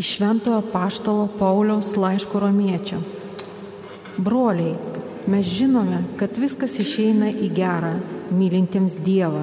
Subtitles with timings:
[0.00, 3.18] Iš Šventojo Paštalo Pauliaus laiško romiečiams.
[4.16, 4.72] Broliai,
[5.28, 7.90] mes žinome, kad viskas išeina į gerą,
[8.32, 9.42] mylintiems Dievą,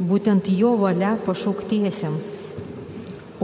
[0.00, 2.32] būtent jo valia pašauktiesiems,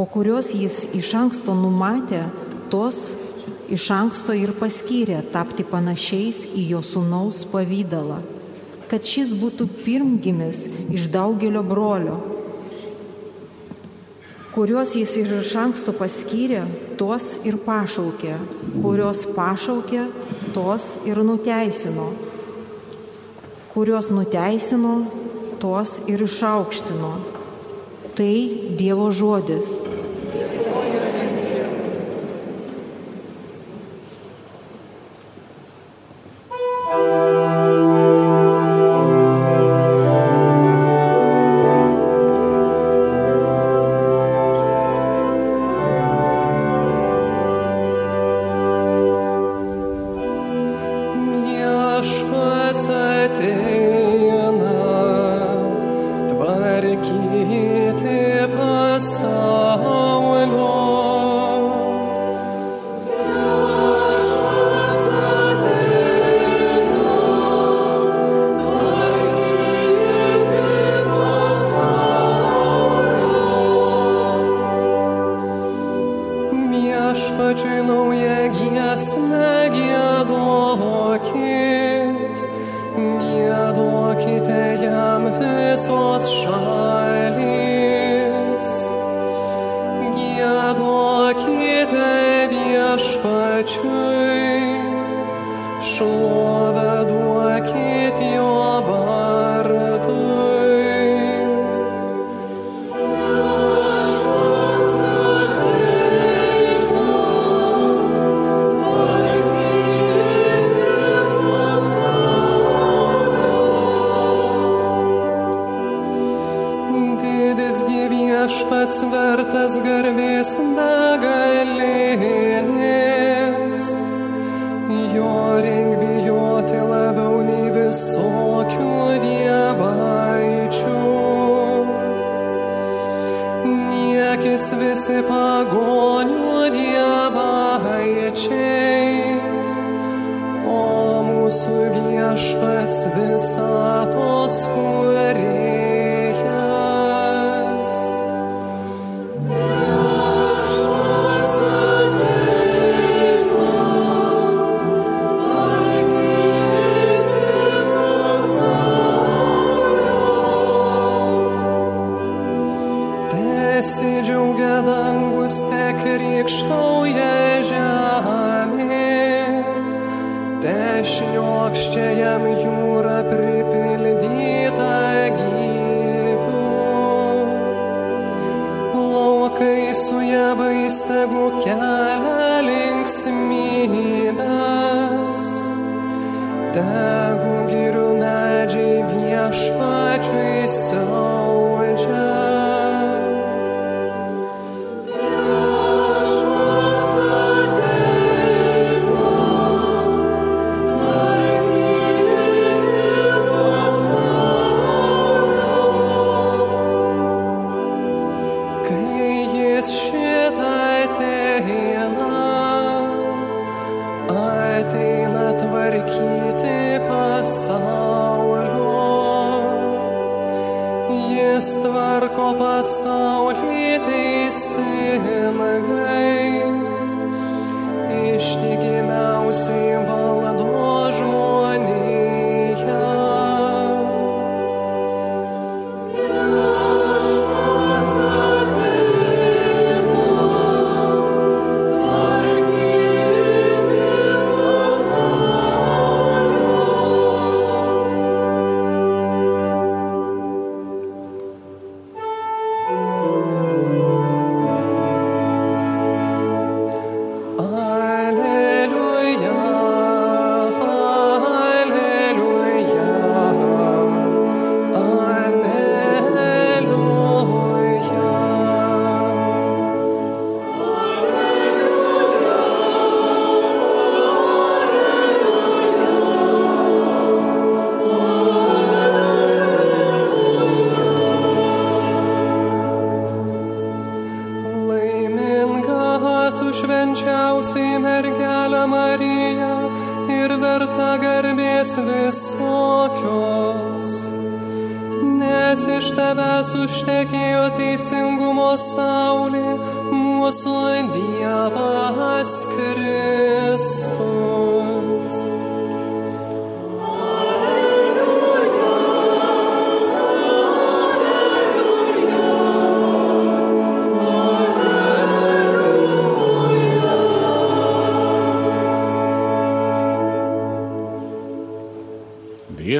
[0.00, 2.23] o kurios jis iš anksto numatė,
[2.72, 3.02] tos
[3.68, 8.22] iš anksto ir paskyrė tapti panašiais į jo sunaus pavydalą,
[8.88, 12.16] kad šis būtų pirmgimis iš daugelio brolio
[14.55, 16.64] kuriuos jis ir iš anksto paskyrė,
[16.98, 18.34] tuos ir pašaukė,
[18.83, 20.07] kurios pašaukė,
[20.57, 22.11] tos ir nuteisino,
[23.74, 24.97] kurios nuteisino,
[25.62, 27.12] tos ir išaukštino.
[28.19, 28.34] Tai
[28.77, 29.71] Dievo žodis.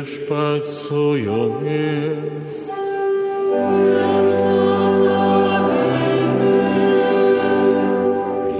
[0.01, 2.57] Viešpat su jumis.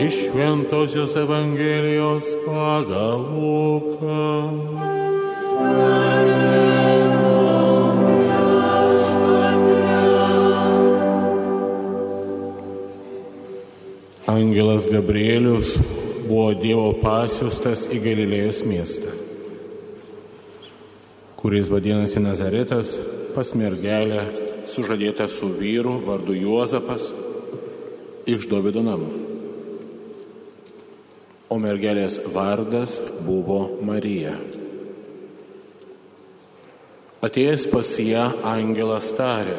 [0.01, 4.51] Iš Šventojios Evangelijos pagal Luką.
[14.27, 15.79] Angelas Gabrielius
[16.29, 19.30] buvo Dievo pasiustas į Galilėjos miestą
[21.51, 22.93] kuris vadinasi Nazaretas,
[23.35, 24.21] pas mergelę
[24.71, 27.09] sužadėta su vyru vardu Juozapas
[28.31, 29.09] iš Davido namų.
[31.51, 34.37] O mergelės vardas buvo Marija.
[37.19, 39.59] Atėjęs pas ją angelas tarė,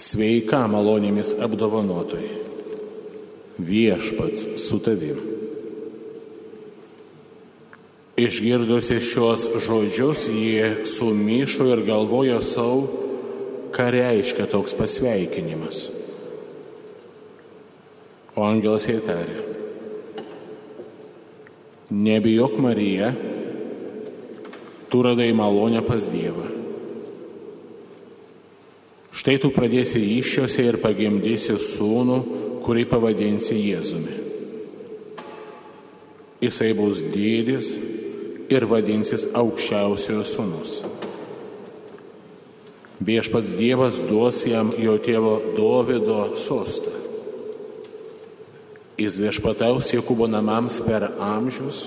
[0.00, 2.36] sveika malonėmis apdovanotojai,
[3.60, 5.35] viešpats su tavimi.
[8.16, 12.86] Išgirdusi šios žodžius, jie sumišo ir galvojo savo,
[13.76, 15.82] ką reiškia toks pasveikinimas.
[18.36, 19.36] O angelas jai tarė,
[21.92, 23.10] nebijok Marija,
[24.88, 26.48] tu radai malonę pas Dievą.
[29.16, 32.18] Štai tu pradėsi iššiose ir pagimdysi sūnų,
[32.64, 34.16] kurį pavadinsi Jėzumi.
[36.40, 37.74] Jisai bus dydis
[38.52, 40.78] ir vadinsis aukščiausiojo sūnus.
[43.06, 46.94] Viešpats Dievas duos jam jo tėvo Dovido sostą.
[48.96, 51.84] Jis viešpataus Jokūbo namams per amžius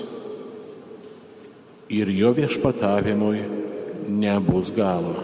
[1.90, 3.42] ir jo viešpatavimui
[4.06, 5.18] nebus galo.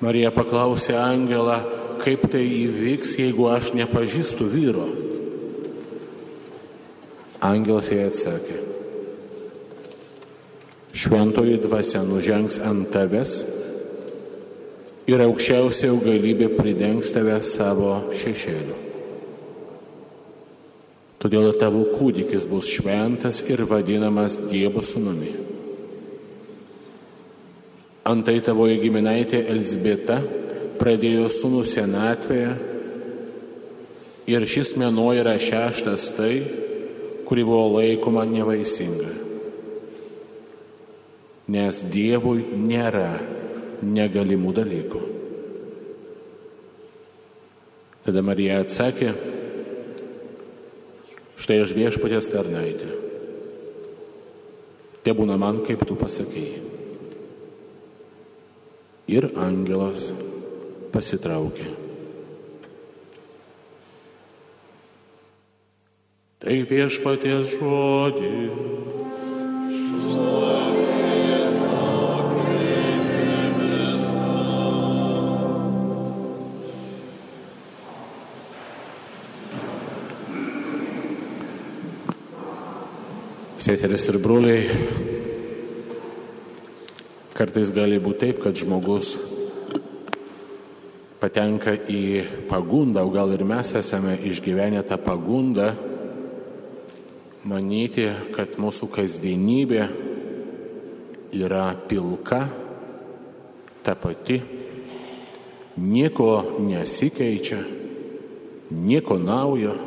[0.00, 1.58] Marija paklausė Angelą,
[2.00, 4.86] kaip tai įvyks, jeigu aš nepažįstu vyro.
[7.44, 8.56] Angelas jai atsakė,
[11.00, 13.38] šventoji dvasia nužengs ant tavęs
[15.08, 18.76] ir aukščiausia galybė pridengs tave savo šešėliu.
[21.20, 25.32] Todėl tavo kūdikis bus šventas ir vadinamas Dievo sūnumi.
[28.10, 30.18] Antai tavoji giminaitė Elsbieta
[30.80, 32.52] pradėjo sūnų senatvėje
[34.32, 36.34] ir šis mėnuo yra šeštas tai,
[37.28, 39.29] kuri buvo laikoma nevaisinga
[41.48, 43.14] nes Dievui nėra
[43.80, 45.02] negalimų dalykų.
[48.04, 49.12] Tada Marija atsakė,
[51.40, 52.88] štai aš viešpatės tarnaitė.
[55.04, 56.60] Te būna man, kaip tu pasakėjai.
[59.10, 60.10] Ir angelas
[60.92, 61.70] pasitraukė.
[66.40, 68.90] Tai viešpaties žodis.
[83.70, 84.62] Seserės ir broliai,
[87.38, 89.12] kartais gali būti taip, kad žmogus
[91.22, 92.00] patenka į
[92.48, 95.68] pagundą, o gal ir mes esame išgyvenę tą pagundą,
[97.46, 99.86] manyti, kad mūsų kasdienybė
[101.38, 102.40] yra pilka,
[103.86, 104.40] ta pati,
[105.78, 107.62] nieko nesikeičia,
[108.74, 109.78] nieko naujo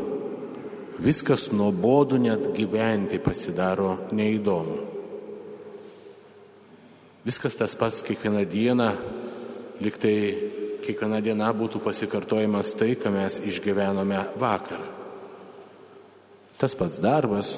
[1.04, 4.80] viskas nuobodu net gyventi pasidaro neįdomu.
[7.24, 8.90] Viskas tas pats kiekvieną dieną,
[9.84, 10.16] liktai
[10.84, 14.84] kiekviena diena būtų pasikartojimas tai, ką mes išgyvenome vakar.
[16.60, 17.56] Tas pats darbas,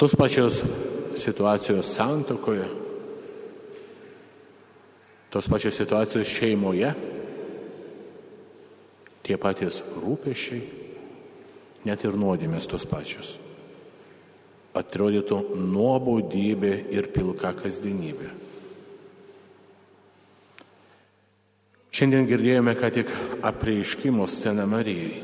[0.00, 0.62] tos pačios
[1.16, 2.68] situacijos santokoje,
[5.32, 6.92] tos pačios situacijos šeimoje,
[9.24, 10.85] tie patys rūpešiai
[11.86, 13.36] net ir nuodėmės tos pačios.
[14.76, 18.32] Atrodytų nuobaudybė ir pilka kasdienybė.
[21.96, 23.12] Šiandien girdėjome ką tik
[23.46, 25.22] apreiškimo sceną Marijai,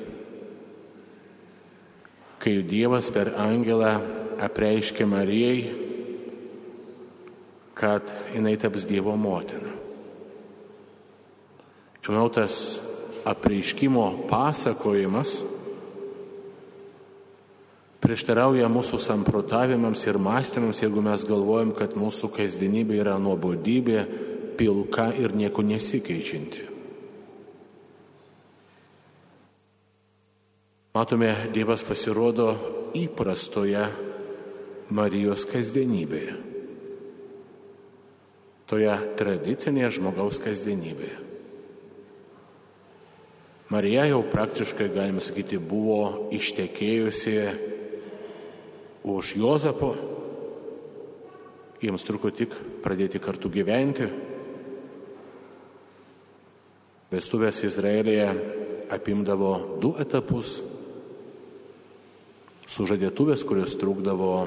[2.41, 3.91] kai Dievas per angelą
[4.41, 5.59] apreiškė Marijai,
[7.77, 9.75] kad jinai taps Dievo motina.
[12.03, 12.81] Žinau, tas
[13.29, 15.43] apreiškimo pasakojimas
[18.03, 24.05] prieštarauja mūsų samprotavimams ir mąstymams, jeigu mes galvojam, kad mūsų kasdienybė yra nuobodybė,
[24.59, 26.69] pilka ir nieko nesikeičianti.
[30.93, 32.51] Matome, Dievas pasirodo
[32.99, 33.87] įprastoje
[34.93, 36.35] Marijos kasdienybėje.
[38.69, 41.17] Toje tradicinėje žmogaus kasdienybėje.
[43.73, 47.37] Marija jau praktiškai, galime sakyti, buvo ištekėjusi
[49.05, 49.95] už Jozapo.
[51.83, 52.55] Jiems truko tik
[52.85, 54.07] pradėti kartu gyventi.
[57.13, 58.29] Vestuvės Izraelėje
[58.95, 60.61] apimdavo du etapus.
[62.73, 64.47] Sužadėtuvės, kurios trukdavo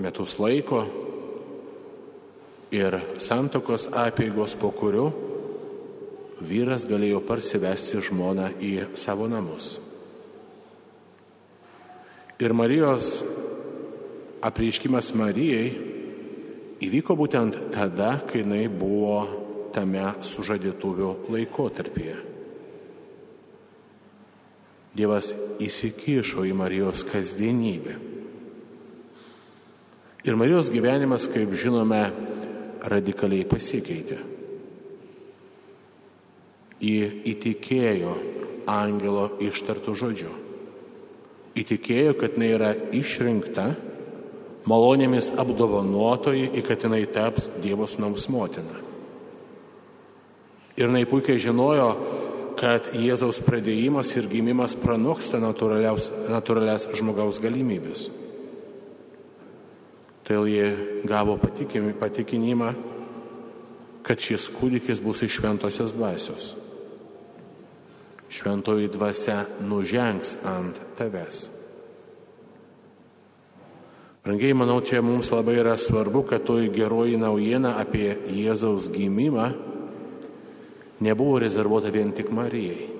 [0.00, 0.86] metus laiko
[2.74, 5.10] ir santokos apėgos, po kurių
[6.40, 9.76] vyras galėjo parsivesti žmoną į savo namus.
[12.40, 13.20] Ir Marijos
[14.40, 15.68] apreiškimas Marijai
[16.80, 19.20] įvyko būtent tada, kai jinai buvo
[19.74, 22.16] tame sužadėtuvių laikotarpyje.
[24.96, 25.30] Dievas
[25.62, 27.94] įsikišo į Marijos kasdienybę.
[30.26, 32.02] Ir Marijos gyvenimas, kaip žinome,
[32.90, 34.18] radikaliai pasikeitė.
[36.80, 36.96] Į
[37.28, 38.16] įtikėjo
[38.68, 40.32] angelo ištartų žodžių.
[41.60, 43.68] Įtikėjo, kad jinai yra išrinkta
[44.68, 48.76] malonėmis apdovanotoji, į kad jinai taps Dievo snaus motina.
[50.76, 51.90] Ir jinai puikiai žinojo,
[52.60, 58.08] kad Jėzaus pradėjimas ir gimimas pranoksta natūralias žmogaus galimybės.
[60.28, 60.66] Tai jie
[61.08, 62.74] gavo patikinimą,
[64.06, 66.52] kad šis kūdikis bus iš šventosios dvasios.
[68.30, 71.48] Šventoji dvasia nužengs ant tavęs.
[74.20, 79.46] Brangiai, manau, čia mums labai yra svarbu, kad toji geroji naujiena apie Jėzaus gimimą
[81.00, 82.90] nebuvo rezervuota vien tik Marijai.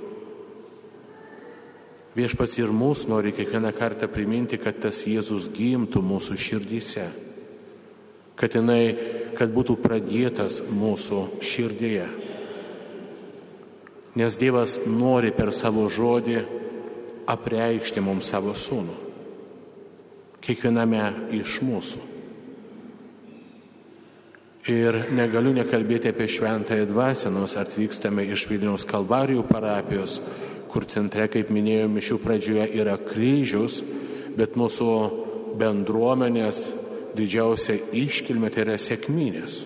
[2.16, 7.04] Viešpats ir mūsų nori kiekvieną kartą priminti, kad tas Jėzus gimtų mūsų širdyse,
[8.40, 8.96] kad, jinai,
[9.36, 12.08] kad būtų pradėtas mūsų širdėje.
[14.16, 16.40] Nes Dievas nori per savo žodį
[17.28, 19.09] apreikšti mums savo sūnų
[20.44, 21.02] kiekviename
[21.36, 22.06] iš mūsų.
[24.70, 30.18] Ir negaliu nekalbėti apie šventąją dvasę, nors atvykstame iš Vilniaus Kalvarijų parapijos,
[30.70, 33.80] kur centre, kaip minėjau, mišių pradžioje yra kryžius,
[34.36, 34.90] bet mūsų
[35.58, 36.68] bendruomenės
[37.16, 39.56] didžiausia iškilmė tai yra sėkminės,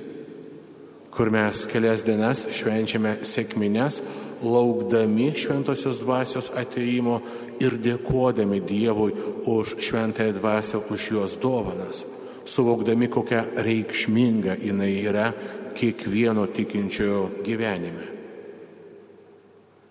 [1.15, 4.01] kur mes kelias dienas švenčiame sėkminės,
[4.45, 7.21] laukdami šventosios dvasios ateimo
[7.61, 9.15] ir dėkodami Dievui
[9.47, 12.05] už šventąją dvasę, už jos dovanas,
[12.45, 15.33] suvokdami, kokia reikšminga jinai yra
[15.75, 18.13] kiekvieno tikinčiojo gyvenime.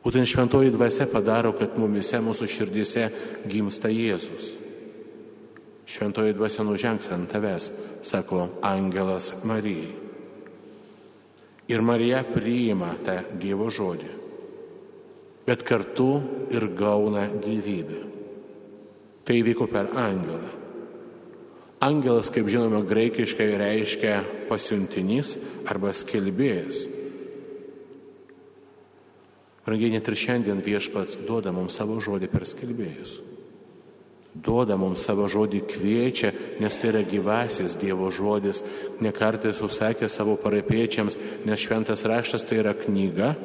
[0.03, 3.07] Būtent šventoji dvasia padaro, kad mumise, mūsų širdise
[3.47, 4.51] gimsta Jėzus.
[5.87, 7.69] Šventoji dvasia nužengs ant tavęs,
[8.03, 9.93] sako angelas Marijai.
[11.71, 14.22] Ir Marija priima tą Dievo žodį
[15.47, 16.21] bet kartu
[16.51, 18.01] ir gauna gyvybę.
[19.23, 20.61] Tai vyko per angelą.
[21.83, 25.35] Angelas, kaip žinome, graikiškai reiškia pasiuntinys
[25.67, 26.85] arba skelbėjas.
[29.63, 33.19] Brangiai net ir šiandien viešpats duoda mums savo žodį per skelbėjus.
[34.33, 38.63] Duoda mums savo žodį kviečia, nes tai yra gyvasis Dievo žodis.
[39.03, 43.35] Nekartai susakė savo parapiečiams, nes šventas raštas tai yra knyga,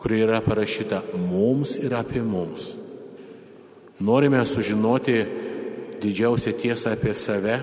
[0.00, 2.70] kuri yra parašyta mums ir apie mums.
[4.00, 5.18] Norime sužinoti
[6.00, 7.58] didžiausią tiesą apie save,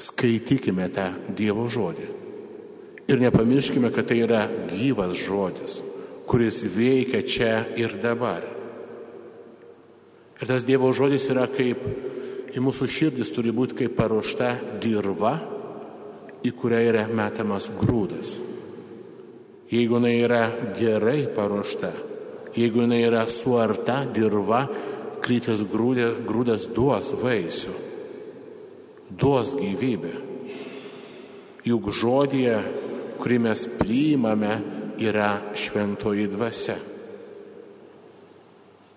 [0.00, 2.08] skaitykime tą Dievo žodį.
[3.06, 5.78] Ir nepamirškime, kad tai yra gyvas žodis,
[6.26, 8.42] kuris veikia čia ir dabar.
[10.40, 11.84] Ir tas Dievo žodis yra kaip
[12.56, 15.36] į mūsų širdis turi būti kaip paruošta dirba,
[16.44, 18.38] į kurią yra metamas grūdas.
[19.66, 20.42] Jeigu jinai yra
[20.78, 21.90] gerai paruošta,
[22.54, 24.62] jeigu jinai yra suarta dirba,
[25.24, 27.74] krytas grūdas, grūdas duos vaisių,
[29.10, 30.12] duos gyvybę.
[31.66, 32.60] Juk žodėje,
[33.18, 34.52] kurį mes priimame,
[35.02, 36.76] yra šventoji dvasia.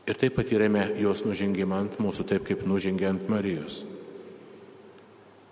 [0.09, 3.83] Ir taip patyrėme jos nužengimą ant mūsų, taip kaip nužengė ant Marijos.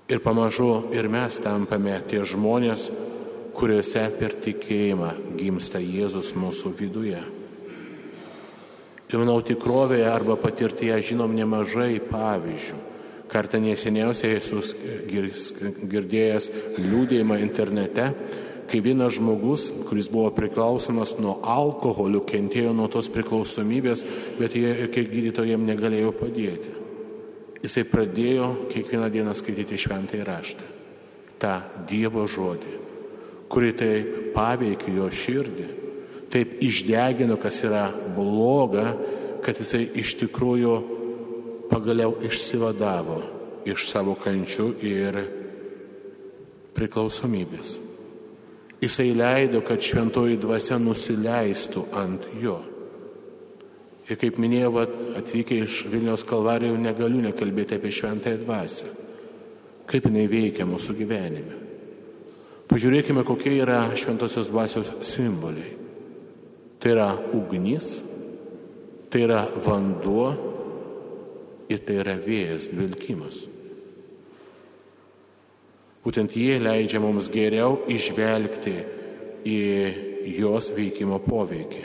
[0.07, 2.87] Ir pamažu ir mes tampame tie žmonės,
[3.57, 7.21] kuriuose per tikėjimą gimsta Jėzus mūsų viduje.
[9.07, 12.79] Ir manau, tikrovėje arba patirtyje žinom nemažai pavyzdžių.
[13.31, 14.61] Kartą neseniausiai esu
[15.91, 16.49] girdėjęs
[16.79, 18.11] liūdėjimą internete,
[18.67, 24.03] kai vienas žmogus, kuris buvo priklausomas nuo alkoholio, kentėjo nuo tos priklausomybės,
[24.39, 26.73] bet jie, jokie gydytojai jam negalėjo padėti.
[27.63, 30.67] Jisai pradėjo kiekvieną dieną skaityti šventąjį raštą.
[31.41, 31.53] Ta
[31.89, 32.75] Dievo žodį,
[33.51, 35.67] kuri taip paveikė jo širdį,
[36.33, 38.91] taip išdegino, kas yra bloga,
[39.43, 40.75] kad jisai iš tikrųjų
[41.71, 43.21] pagaliau išsivadavo
[43.67, 45.19] iš savo kančių ir
[46.77, 47.77] priklausomybės.
[48.77, 52.59] Jisai leido, kad šventoji dvasia nusileistų ant jo.
[54.07, 54.85] Ir kaip minėjau,
[55.19, 58.91] atvykę iš Vilniaus kalvarijų negaliu nekalbėti apie šventąją dvasę.
[59.87, 61.66] Kaip jinai veikia mūsų gyvenime.
[62.67, 65.75] Pažiūrėkime, kokie yra šventosios dvasios simboliai.
[66.77, 68.01] Tai yra ugnis,
[69.09, 70.27] tai yra vanduo
[71.71, 73.45] ir tai yra vėjas, dvilkimas.
[76.03, 78.75] Būtent jie leidžia mums geriau išvelgti
[79.47, 79.57] į
[80.37, 81.83] jos veikimo poveikį.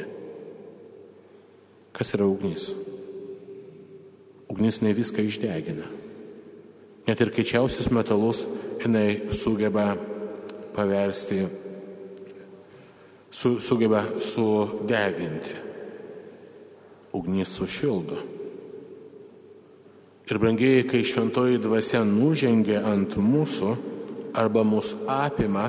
[1.95, 2.73] Kas yra ugnis?
[4.51, 5.87] Ugnis ne viską išdegina.
[7.07, 8.45] Net ir kečiausius metalus
[8.83, 9.95] jinai sugeba
[10.75, 11.43] paversti,
[13.31, 15.57] su, sugeba sudeginti.
[17.13, 18.17] Ugnis sušildo.
[20.31, 23.73] Ir brangiai, kai šventoji dvasia nužengia ant mūsų,
[24.39, 25.67] arba mus apima,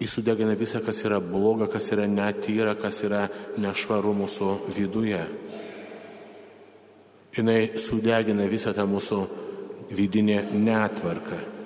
[0.00, 3.26] jis sudegina visą, kas yra bloga, kas yra netyra, kas yra
[3.60, 5.20] nešvaru mūsų viduje.
[7.36, 9.20] Jis sudegina visą tą mūsų
[9.92, 11.57] vidinę netvarką.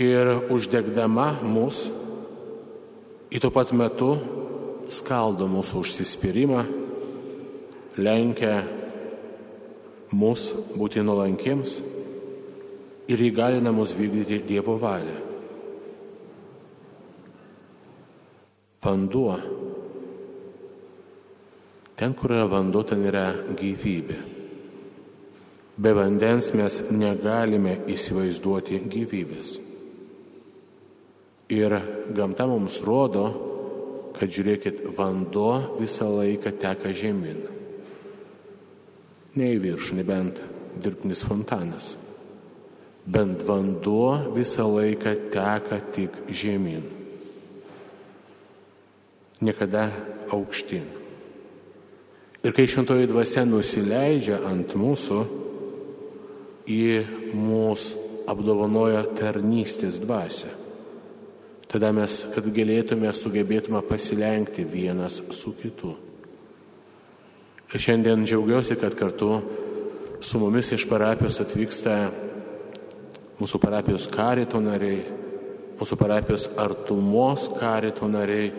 [0.00, 1.90] Ir uždegdama mus,
[3.28, 4.14] į tuo pat metu
[4.88, 6.62] skaldo mūsų užsispyrimą,
[8.00, 8.54] lenkia
[10.16, 11.76] mus būti nuolankiems
[13.10, 15.18] ir įgalina mus vykdyti Dievo valią.
[18.80, 19.36] Vanduo.
[22.00, 24.20] Ten, kur yra vanduo, ten yra gyvybė.
[25.80, 29.58] Be vandens mes negalime įsivaizduoti gyvybės.
[31.50, 31.74] Ir
[32.14, 33.24] gamta mums rodo,
[34.14, 37.40] kad žiūrėkit, vanduo visą laiką teka žemyn.
[39.34, 40.38] Ne į viršų, nebent
[40.78, 41.96] dirbtinis fontanas
[43.06, 46.84] bent vanduo visą laiką teka tik žemyn.
[49.40, 49.88] Niekada
[50.30, 50.86] aukštyn.
[52.44, 55.20] Ir kai šventoji dvasia nusileidžia ant mūsų,
[56.70, 56.84] į
[57.34, 60.52] mūsų apdovanoja tarnystės dvasia.
[61.70, 65.92] Tada mes, kad galėtume, sugebėtume pasilenkti vienas su kitu.
[67.70, 69.36] Ir šiandien džiaugiuosi, kad kartu
[70.18, 71.94] su mumis iš parapijos atvyksta
[73.38, 75.04] mūsų parapijos karito nariai,
[75.78, 78.50] mūsų parapijos artumos karito nariai.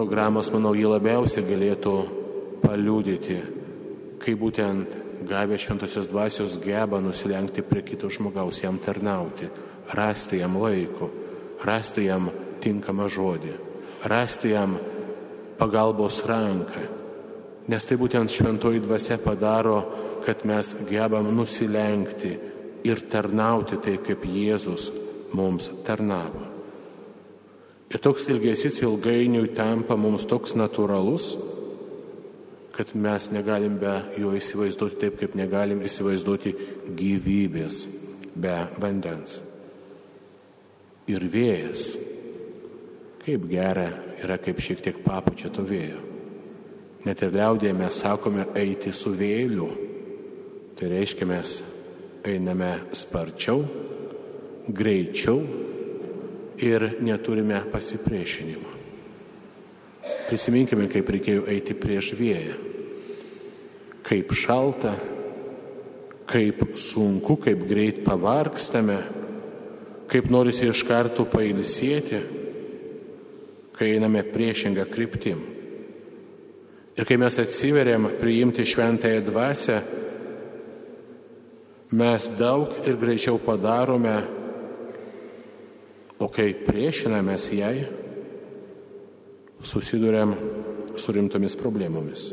[0.00, 1.94] Programos, manau, jį labiausiai galėtų
[2.64, 3.38] paliūdyti,
[4.24, 9.46] kaip būtent gavę šventosios dvasios geba nusilenkti prie kito žmogaus, jam tarnauti,
[9.94, 11.12] rasti jam laiko,
[11.66, 13.54] rasti jam tinkamą žodį,
[14.10, 14.76] rasti jam
[15.60, 16.86] pagalbos ranką.
[17.70, 19.80] Nes tai būtent šventoji dvasia padaro,
[20.24, 22.32] kad mes gebam nusilenkti
[22.88, 24.90] ir tarnauti tai, kaip Jėzus
[25.36, 26.46] mums tarnavo.
[27.90, 31.34] Ir toks ilgesys ilgainiui tampa mums toks natūralus,
[32.74, 36.54] kad mes negalim be jo įsivaizduoti taip, kaip negalim įsivaizduoti
[36.96, 37.82] gyvybės
[38.38, 39.40] be vandens.
[41.10, 41.88] Ir vėjas,
[43.24, 43.88] kaip gera
[44.20, 46.00] yra, kaip šiek tiek papučia to vėjo.
[47.06, 49.70] Net ir liaudėje mes sakome eiti su vėliu.
[50.76, 51.54] Tai reiškia mes
[52.28, 53.62] einame sparčiau,
[54.68, 55.40] greičiau
[56.60, 58.76] ir neturime pasipriešinimo.
[60.28, 62.58] Prisiminkime, kaip reikėjo eiti prieš vėją.
[64.06, 64.92] Kaip šalta,
[66.30, 69.00] kaip sunku, kaip greit pavarkstame,
[70.10, 72.20] kaip norisi iš karto pailsėti,
[73.76, 75.40] kai einame priešingą kryptim.
[76.98, 79.78] Ir kai mes atsiveriam priimti šventąją dvasę,
[81.96, 84.18] mes daug ir greičiau padarome,
[86.20, 87.86] o kai priešinamės jai,
[89.64, 90.34] susidurėm
[91.00, 92.26] su rimtomis problemomis.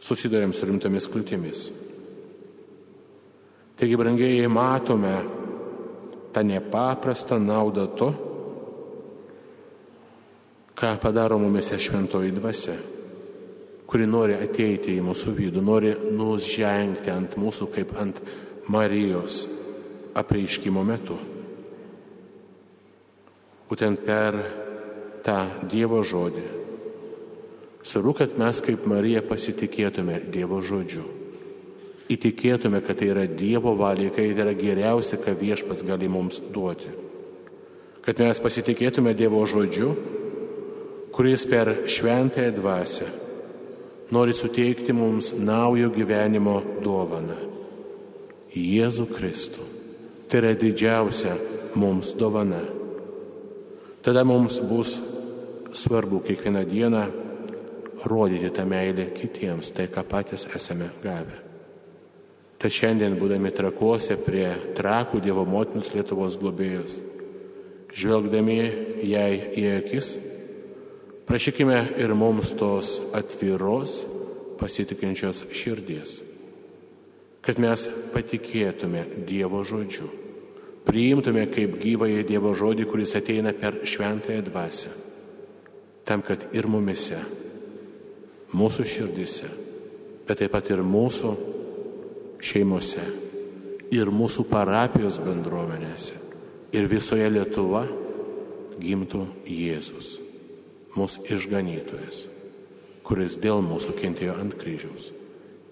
[0.00, 1.66] Susidurėm su rimtomis kliūtimis.
[3.80, 5.12] Taigi, brangiai, matome
[6.32, 8.10] tą nepaprastą naudą to,
[10.74, 12.76] ką padaro mumise šventoji dvasia,
[13.86, 18.22] kuri nori ateiti į mūsų vidų, nori nusžengti ant mūsų kaip ant
[18.70, 19.42] Marijos
[20.16, 21.18] apreiškimo metu.
[23.70, 24.38] Būtent per
[25.26, 26.46] tą Dievo žodį.
[27.86, 31.19] Svarbu, kad mes kaip Marija pasitikėtume Dievo žodžiu.
[32.10, 36.90] Įtikėtume, kad tai yra Dievo valė, kad tai yra geriausia, ką viešpats gali mums duoti.
[38.02, 39.92] Kad mes pasitikėtume Dievo žodžiu,
[41.14, 43.06] kuris per šventąją dvasę
[44.10, 47.38] nori suteikti mums naujo gyvenimo dovaną-
[48.74, 49.62] Jėzų Kristų.
[50.28, 51.36] Tai yra didžiausia
[51.74, 52.62] mums dovana.
[54.02, 54.98] Tada mums bus
[55.72, 57.04] svarbu kiekvieną dieną
[58.04, 61.49] rodyti tą meilę kitiems, tai ką patys esame gavę.
[62.60, 66.98] Tad šiandien, būdami trakuose prie trakų Dievo motinos Lietuvos globėjus,
[67.96, 68.58] žvelgdami
[69.08, 70.10] jai į akis,
[71.24, 74.02] prašykime ir mums tos atviros,
[74.60, 76.18] pasitikinčios širdies,
[77.40, 80.10] kad mes patikėtume Dievo žodžiu,
[80.84, 84.92] priimtume kaip gyvąją Dievo žodį, kuris ateina per šventąją dvasę
[86.04, 87.20] tam, kad ir mumise,
[88.50, 89.48] mūsų širdise,
[90.26, 91.34] bet taip pat ir mūsų
[92.40, 93.04] šeimose,
[93.94, 96.18] ir mūsų parapijos bendruomenėse,
[96.72, 97.84] ir visoje Lietuva
[98.80, 100.18] gimtų Jėzus,
[100.96, 102.26] mūsų išganytojas,
[103.06, 105.10] kuris dėl mūsų kentėjo ant kryžiaus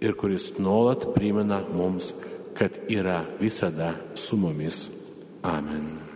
[0.01, 2.15] ir kuris nuolat primena mums,
[2.55, 4.91] kad yra visada su mumis.
[5.43, 6.08] Amen.